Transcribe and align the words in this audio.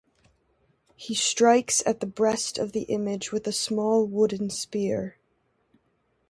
He 0.95 1.13
strikes 1.13 1.83
at 1.85 1.99
the 1.99 2.07
breast 2.07 2.57
of 2.57 2.71
the 2.71 2.85
image 2.89 3.31
with 3.31 3.45
a 3.45 3.51
small 3.51 4.03
wooden 4.07 4.49
spear. 4.49 5.19